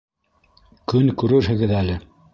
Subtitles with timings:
[0.93, 2.03] Көн күрерһегеҙ әле.